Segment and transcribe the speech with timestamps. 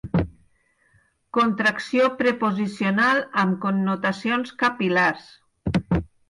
[1.37, 5.29] Contracció preposicional amb connotacions capil·lars.